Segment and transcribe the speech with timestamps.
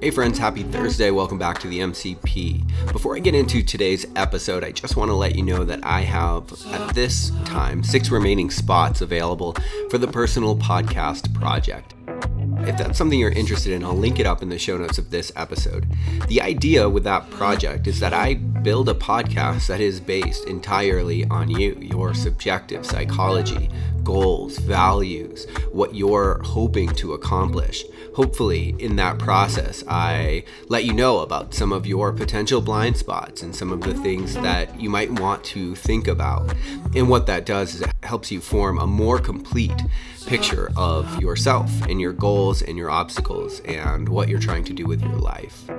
[0.00, 1.10] Hey, friends, happy Thursday.
[1.10, 2.90] Welcome back to the MCP.
[2.90, 6.00] Before I get into today's episode, I just want to let you know that I
[6.00, 9.54] have, at this time, six remaining spots available
[9.90, 11.92] for the Personal Podcast Project.
[12.60, 15.10] If that's something you're interested in, I'll link it up in the show notes of
[15.10, 15.86] this episode.
[16.28, 21.26] The idea with that project is that I build a podcast that is based entirely
[21.26, 23.68] on you, your subjective psychology,
[24.10, 27.84] goals, values, what you're hoping to accomplish.
[28.16, 33.40] Hopefully, in that process, I let you know about some of your potential blind spots
[33.40, 36.52] and some of the things that you might want to think about.
[36.96, 39.80] And what that does is it helps you form a more complete
[40.26, 44.86] picture of yourself and your goals and your obstacles and what you're trying to do
[44.86, 45.70] with your life.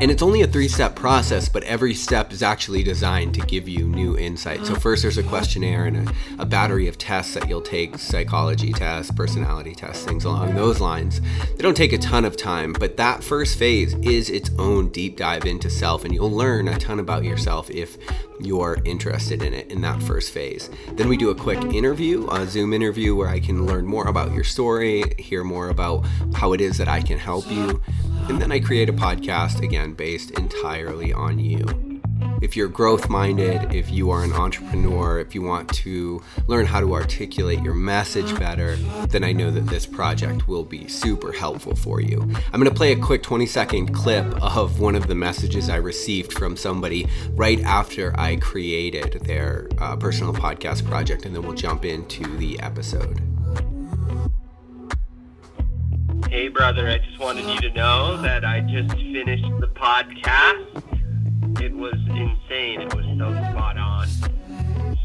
[0.00, 3.68] And it's only a three step process, but every step is actually designed to give
[3.68, 4.64] you new insight.
[4.64, 8.72] So, first, there's a questionnaire and a, a, battery of tests that you'll take psychology
[8.72, 11.20] tests, personality tests, things along those lines.
[11.56, 15.16] They don't take a ton of time, but that first phase is its own deep
[15.16, 17.98] dive into self, and you'll learn a ton about yourself if
[18.40, 20.70] you're interested in it in that first phase.
[20.92, 24.32] Then we do a quick interview, a Zoom interview where I can learn more about
[24.32, 27.80] your story, hear more about how it is that I can help you.
[28.28, 31.88] And then I create a podcast again based entirely on you.
[32.40, 36.80] If you're growth minded, if you are an entrepreneur, if you want to learn how
[36.80, 38.76] to articulate your message better,
[39.08, 42.20] then I know that this project will be super helpful for you.
[42.20, 45.76] I'm going to play a quick 20 second clip of one of the messages I
[45.76, 51.56] received from somebody right after I created their uh, personal podcast project, and then we'll
[51.56, 53.20] jump into the episode.
[56.28, 60.82] Hey, brother, I just wanted you to know that I just finished the podcast.
[61.58, 62.82] It was insane.
[62.82, 64.06] It was so spot on,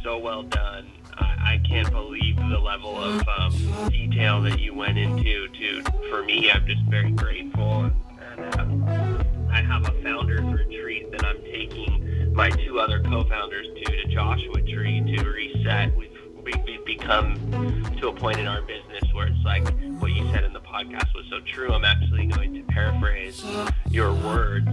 [0.03, 0.91] so well done.
[1.13, 5.47] I, I can't believe the level of um, detail that you went into.
[5.47, 7.89] To for me, I'm just very grateful,
[8.37, 13.83] and, uh, I have a founders retreat that I'm taking my two other co-founders to
[13.85, 15.95] to Joshua Tree to reset.
[15.95, 16.09] We've
[16.43, 17.36] we've become
[17.99, 19.64] to a point in our business where it's like
[19.99, 20.52] what you said in
[20.83, 21.71] podcast was so true.
[21.71, 23.44] I'm actually going to paraphrase
[23.89, 24.67] your words.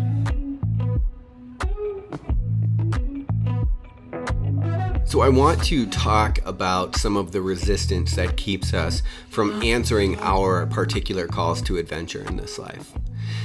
[5.04, 10.16] So, I want to talk about some of the resistance that keeps us from answering
[10.20, 12.93] our particular calls to adventure in this life.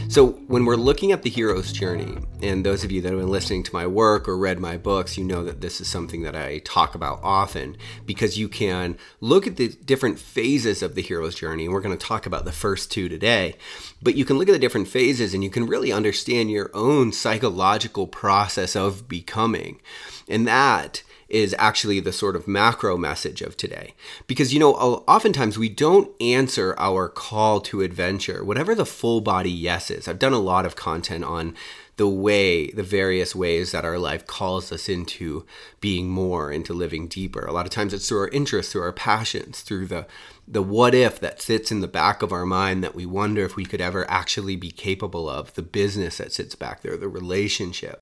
[0.08, 3.30] So, when we're looking at the hero's journey, and those of you that have been
[3.30, 6.36] listening to my work or read my books, you know that this is something that
[6.36, 11.36] I talk about often because you can look at the different phases of the hero's
[11.36, 11.66] journey.
[11.66, 13.56] And we're going to talk about the first two today.
[14.02, 17.12] But you can look at the different phases and you can really understand your own
[17.12, 19.82] psychological process of becoming.
[20.30, 23.94] And that is actually the sort of macro message of today.
[24.28, 24.74] Because, you know,
[25.08, 30.08] oftentimes we don't answer our call to adventure, whatever the full body yes is.
[30.08, 31.56] I've done a lot of content on
[31.98, 35.46] the way, the various ways that our life calls us into
[35.80, 37.46] being more, into living deeper.
[37.46, 40.06] A lot of times it's through our interests, through our passions, through the
[40.48, 43.56] the what if that sits in the back of our mind that we wonder if
[43.56, 48.00] we could ever actually be capable of, the business that sits back there, the relationship.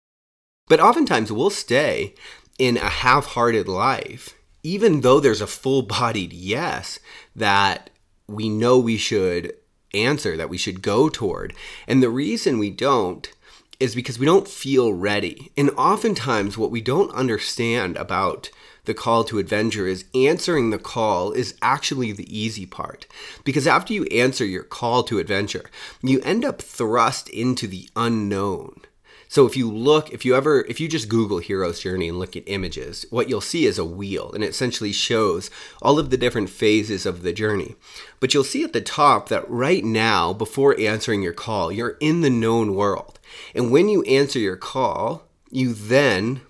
[0.68, 2.16] But oftentimes we'll stay
[2.58, 7.00] in a half hearted life, even though there's a full bodied yes
[7.36, 7.90] that
[8.28, 9.54] we know we should
[9.94, 11.54] answer, that we should go toward.
[11.88, 13.32] And the reason we don't
[13.80, 15.52] is because we don't feel ready.
[15.58, 18.50] And oftentimes, what we don't understand about
[18.86, 23.08] the call to adventure is answering the call is actually the easy part.
[23.44, 25.66] Because after you answer your call to adventure,
[26.02, 28.82] you end up thrust into the unknown.
[29.34, 32.38] So if you look, if you ever, if you just Google Hero's Journey and look
[32.38, 35.50] at images, what you'll see is a wheel and it essentially shows
[35.82, 37.74] all of the different phases of the journey.
[38.20, 42.22] But you'll see at the top that right now, before answering your call, you're in
[42.22, 43.20] the known world.
[43.56, 46.42] And when you answer your call, you then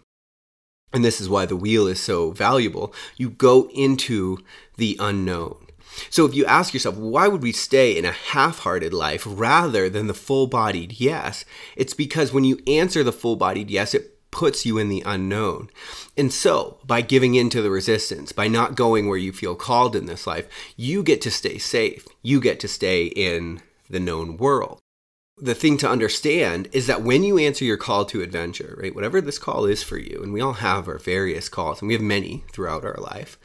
[0.92, 4.40] and this is why the wheel is so valuable, you go into
[4.76, 5.63] the unknown.
[6.10, 9.90] So if you ask yourself, why would we stay in a half hearted life rather
[9.90, 11.46] than the full bodied yes?
[11.76, 15.70] It's because when you answer the full bodied yes, it puts you in the unknown.
[16.18, 19.96] And so, by giving in to the resistance, by not going where you feel called
[19.96, 22.08] in this life, you get to stay safe.
[22.24, 24.80] You get to stay in the known world.
[25.38, 29.22] The thing to understand is that when you answer your call to adventure, right, whatever
[29.22, 32.04] this call is for you, and we all have our various calls, and we have
[32.04, 33.38] many throughout our life,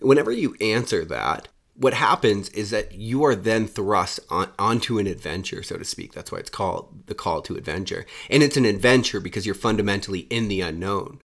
[0.00, 1.48] whenever you answer that,
[1.78, 6.12] what happens is that you are then thrust on, onto an adventure, so to speak.
[6.12, 8.04] That's why it's called the call to adventure.
[8.28, 11.20] And it's an adventure because you're fundamentally in the unknown.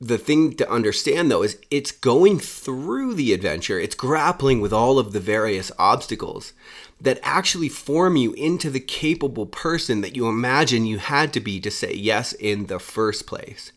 [0.00, 4.98] The thing to understand though is it's going through the adventure, it's grappling with all
[4.98, 6.52] of the various obstacles
[7.00, 11.60] that actually form you into the capable person that you imagine you had to be
[11.60, 13.72] to say yes in the first place.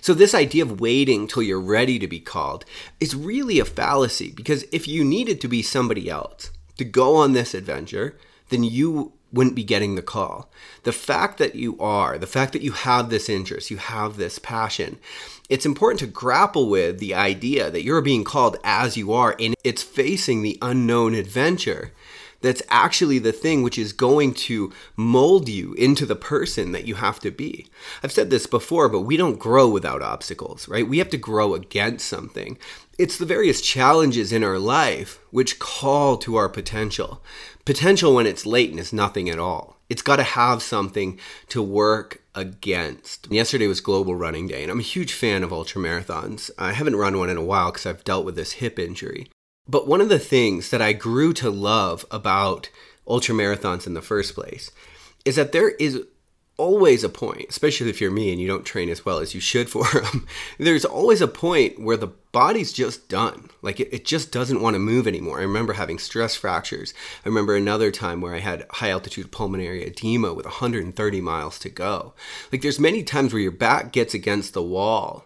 [0.00, 2.64] So, this idea of waiting till you're ready to be called
[3.00, 7.32] is really a fallacy because if you needed to be somebody else to go on
[7.32, 8.18] this adventure,
[8.50, 10.50] then you wouldn't be getting the call.
[10.84, 14.38] The fact that you are, the fact that you have this interest, you have this
[14.38, 14.98] passion,
[15.48, 19.54] it's important to grapple with the idea that you're being called as you are and
[19.64, 21.92] it's facing the unknown adventure
[22.44, 26.96] that's actually the thing which is going to mold you into the person that you
[26.96, 27.66] have to be.
[28.02, 30.86] I've said this before, but we don't grow without obstacles, right?
[30.86, 32.58] We have to grow against something.
[32.98, 37.22] It's the various challenges in our life which call to our potential.
[37.64, 39.78] Potential when it's latent is nothing at all.
[39.88, 41.18] It's got to have something
[41.48, 43.30] to work against.
[43.30, 46.50] Yesterday was Global Running Day, and I'm a huge fan of ultra marathons.
[46.58, 49.28] I haven't run one in a while because I've dealt with this hip injury.
[49.66, 52.70] But one of the things that I grew to love about
[53.06, 54.70] ultra marathons in the first place
[55.24, 56.04] is that there is
[56.56, 59.40] always a point, especially if you're me and you don't train as well as you
[59.40, 60.26] should for them,
[60.58, 63.50] there's always a point where the body's just done.
[63.62, 65.40] Like it, it just doesn't want to move anymore.
[65.40, 66.94] I remember having stress fractures.
[67.24, 71.68] I remember another time where I had high altitude pulmonary edema with 130 miles to
[71.68, 72.14] go.
[72.52, 75.24] Like there's many times where your back gets against the wall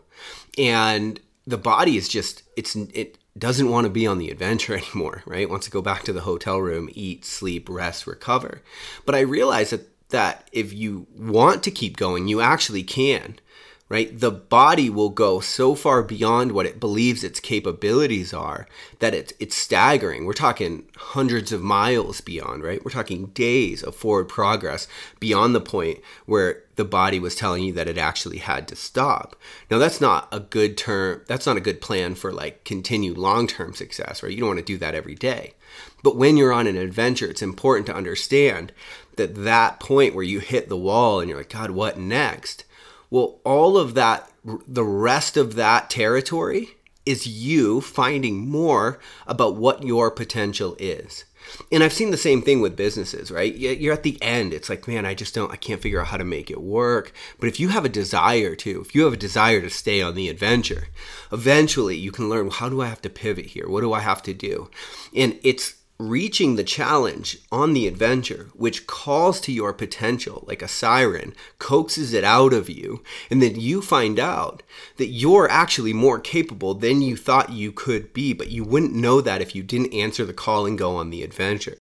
[0.57, 5.23] and the body is just, it's, it, doesn't want to be on the adventure anymore,
[5.27, 5.51] right?
[5.51, 8.63] Wants to go back to the hotel room, eat, sleep, rest, recover.
[9.05, 13.39] But I realize that that if you want to keep going, you actually can
[13.89, 14.19] right?
[14.19, 18.67] The body will go so far beyond what it believes its capabilities are
[18.99, 20.27] that it's it's staggering.
[20.27, 22.85] We're talking hundreds of miles beyond, right?
[22.85, 24.89] We're talking days of forward progress
[25.21, 29.35] beyond the point where the body was telling you that it actually had to stop.
[29.71, 33.75] Now that's not a good term that's not a good plan for like continued long-term
[33.75, 34.33] success, right?
[34.33, 35.55] You don't want to do that every day.
[36.03, 38.73] But when you're on an adventure, it's important to understand
[39.17, 42.65] that that point where you hit the wall and you're like, God, what next?
[43.11, 46.77] Well, all of that, the rest of that territory
[47.07, 51.25] is you finding more about what your potential is.
[51.73, 53.55] And I've seen the same thing with businesses, right?
[53.55, 54.53] You're at the end.
[54.53, 57.15] It's like, man, I just don't, I can't figure out how to make it work.
[57.41, 60.15] But if you have a desire to, if you have a desire to stay on
[60.15, 60.89] the adventure,
[61.33, 63.69] eventually you can learn, well, how do I have to pivot here?
[63.69, 64.71] What do I have to do?
[65.17, 70.69] And it's reaching the challenge on the adventure, which calls to your potential like a
[70.69, 74.63] siren, coaxes it out of you, and then you find out
[74.97, 79.21] that you're actually more capable than you thought you could be, but you wouldn't know
[79.21, 81.77] that if you didn't answer the call and go on the adventure.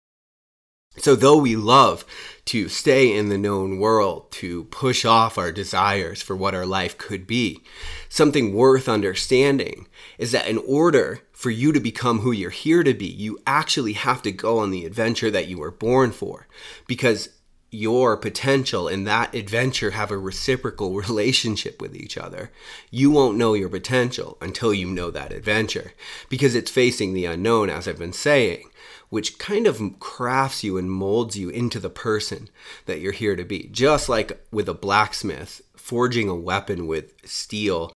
[0.96, 2.04] So, though we love
[2.46, 6.98] to stay in the known world, to push off our desires for what our life
[6.98, 7.62] could be,
[8.08, 9.86] something worth understanding
[10.18, 13.92] is that in order for you to become who you're here to be, you actually
[13.92, 16.48] have to go on the adventure that you were born for.
[16.88, 17.28] Because
[17.70, 22.50] your potential and that adventure have a reciprocal relationship with each other.
[22.90, 25.92] You won't know your potential until you know that adventure
[26.28, 28.68] because it's facing the unknown, as I've been saying,
[29.08, 32.48] which kind of crafts you and molds you into the person
[32.86, 33.68] that you're here to be.
[33.70, 37.92] Just like with a blacksmith forging a weapon with steel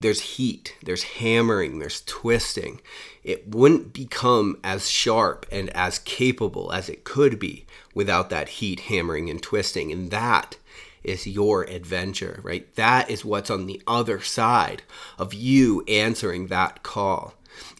[0.00, 2.80] there's heat, there's hammering, there's twisting.
[3.22, 8.80] It wouldn't become as sharp and as capable as it could be without that heat,
[8.80, 9.92] hammering, and twisting.
[9.92, 10.56] And that
[11.04, 12.74] is your adventure, right?
[12.76, 14.82] That is what's on the other side
[15.18, 17.34] of you answering that call.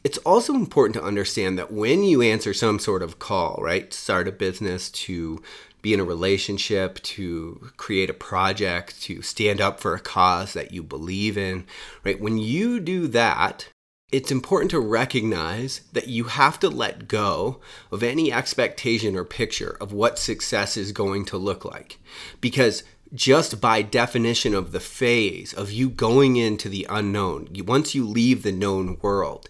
[0.05, 4.29] It's also important to understand that when you answer some sort of call, right, start
[4.29, 5.43] a business, to
[5.83, 10.73] be in a relationship, to create a project, to stand up for a cause that
[10.73, 11.65] you believe in,
[12.05, 12.21] right?
[12.21, 13.69] When you do that,
[14.13, 17.61] it's important to recognize that you have to let go
[17.93, 21.99] of any expectation or picture of what success is going to look like.
[22.41, 22.83] Because
[23.15, 28.43] just by definition of the phase of you going into the unknown, once you leave
[28.43, 29.49] the known world,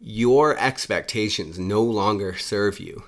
[0.00, 3.04] your expectations no longer serve you.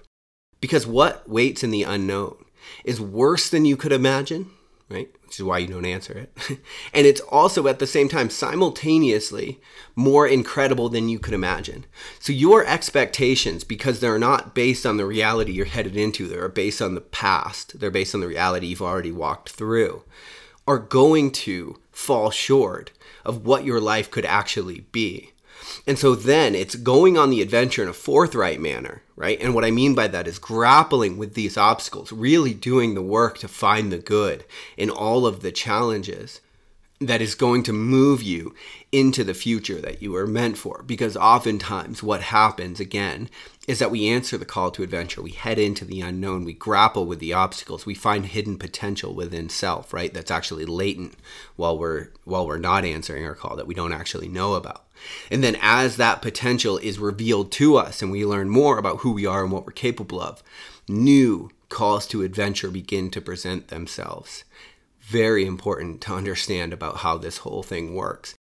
[0.60, 2.44] Because what waits in the unknown?
[2.84, 4.50] Is worse than you could imagine,
[4.88, 5.08] right?
[5.24, 6.36] Which is why you don't answer it.
[6.94, 9.60] and it's also at the same time simultaneously
[9.94, 11.86] more incredible than you could imagine.
[12.18, 16.82] So your expectations, because they're not based on the reality you're headed into, they're based
[16.82, 20.02] on the past, they're based on the reality you've already walked through,
[20.66, 22.90] are going to fall short
[23.24, 25.32] of what your life could actually be.
[25.86, 29.40] And so then it's going on the adventure in a forthright manner, right?
[29.40, 33.38] And what I mean by that is grappling with these obstacles, really doing the work
[33.38, 34.44] to find the good
[34.76, 36.40] in all of the challenges.
[37.02, 38.54] That is going to move you
[38.92, 40.82] into the future that you were meant for.
[40.82, 43.30] Because oftentimes, what happens again
[43.66, 45.22] is that we answer the call to adventure.
[45.22, 46.44] We head into the unknown.
[46.44, 47.86] We grapple with the obstacles.
[47.86, 50.12] We find hidden potential within self, right?
[50.12, 51.14] That's actually latent
[51.56, 54.84] while we're while we're not answering our call that we don't actually know about.
[55.30, 59.12] And then as that potential is revealed to us and we learn more about who
[59.12, 60.42] we are and what we're capable of,
[60.86, 64.44] new calls to adventure begin to present themselves
[65.10, 68.36] very important to understand about how this whole thing works.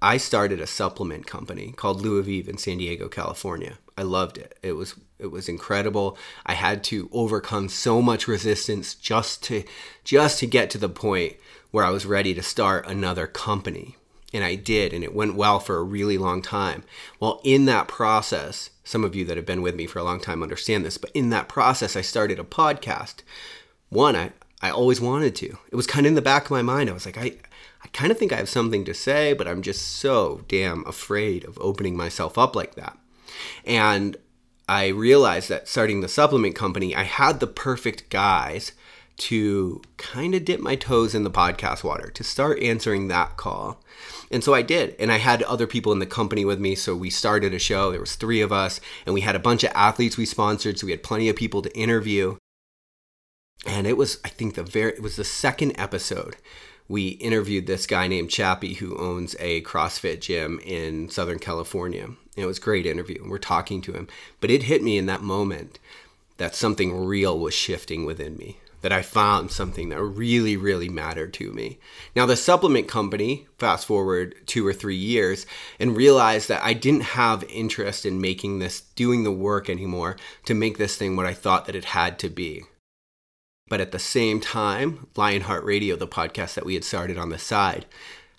[0.00, 3.78] I started a supplement company called Louis in San Diego, California.
[3.96, 4.56] I loved it.
[4.62, 6.16] It was it was incredible.
[6.46, 9.64] I had to overcome so much resistance just to
[10.04, 11.34] just to get to the point
[11.72, 13.96] where I was ready to start another company.
[14.32, 16.84] And I did, and it went well for a really long time.
[17.18, 20.20] Well, in that process, some of you that have been with me for a long
[20.20, 23.22] time understand this, but in that process, I started a podcast.
[23.88, 25.58] One, I, I always wanted to.
[25.70, 26.90] It was kind of in the back of my mind.
[26.90, 27.34] I was like, I,
[27.82, 31.44] I kind of think I have something to say, but I'm just so damn afraid
[31.44, 32.98] of opening myself up like that.
[33.64, 34.16] And
[34.68, 38.72] I realized that starting the supplement company, I had the perfect guys
[39.18, 43.82] to kind of dip my toes in the podcast water, to start answering that call.
[44.30, 44.94] And so I did.
[44.98, 46.74] And I had other people in the company with me.
[46.74, 47.90] So we started a show.
[47.90, 50.78] There was three of us, and we had a bunch of athletes we sponsored.
[50.78, 52.36] So we had plenty of people to interview
[53.66, 56.36] and it was I think the very it was the second episode
[56.88, 62.04] we interviewed this guy named Chappie who owns a CrossFit gym in Southern California.
[62.04, 63.20] And it was a great interview.
[63.20, 64.08] And we're talking to him.
[64.40, 65.78] But it hit me in that moment
[66.38, 68.58] that something real was shifting within me.
[68.80, 71.78] That I found something that really, really mattered to me.
[72.14, 75.46] Now, the supplement company, fast forward two or three years,
[75.80, 80.54] and realized that I didn't have interest in making this, doing the work anymore to
[80.54, 82.62] make this thing what I thought that it had to be.
[83.68, 87.38] But at the same time, Lionheart Radio, the podcast that we had started on the
[87.38, 87.86] side,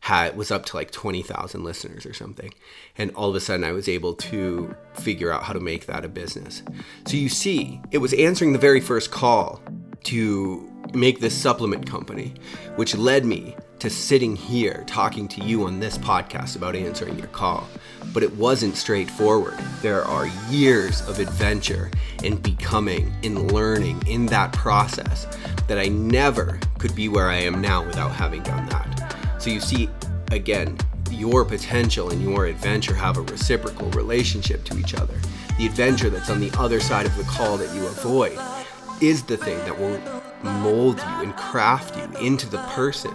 [0.02, 2.54] had was up to like 20,000 listeners or something.
[2.98, 6.06] And all of a sudden I was able to figure out how to make that
[6.06, 6.64] a business.
[7.06, 9.62] So you see, it was answering the very first call
[10.06, 12.34] to make this supplement company,
[12.76, 17.28] which led me to sitting here talking to you on this podcast about answering your
[17.28, 17.68] call.
[18.14, 19.58] But it wasn't straightforward.
[19.82, 21.90] There are years of adventure
[22.22, 25.28] in becoming, in learning, in that process
[25.68, 29.16] that I never could be where I am now without having done that.
[29.40, 29.90] So you see,
[30.32, 30.78] again,
[31.10, 35.16] your potential and your adventure have a reciprocal relationship to each other.
[35.58, 38.38] The adventure that's on the other side of the call that you avoid
[39.02, 40.00] is the thing that will
[40.44, 43.14] mold you and craft you into the person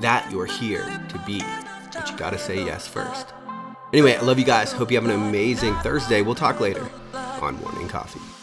[0.00, 1.42] that you're here to be.
[1.92, 3.32] But you gotta say yes first.
[3.92, 4.72] Anyway, I love you guys.
[4.72, 6.22] Hope you have an amazing Thursday.
[6.22, 6.88] We'll talk later
[7.40, 8.33] on Morning Coffee.